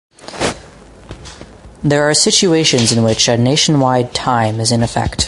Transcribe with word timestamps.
There 1.83 2.09
are 2.09 2.15
situations 2.15 2.91
in 2.91 3.03
which 3.03 3.27
a 3.27 3.37
nationwide 3.37 4.15
time 4.15 4.59
is 4.59 4.71
in 4.71 4.81
effect. 4.81 5.19